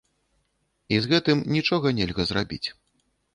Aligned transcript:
І 0.95 0.97
з 1.05 1.11
гэтым 1.11 1.43
нічога 1.57 1.93
нельга 1.99 2.27
зрабіць. 2.31 2.63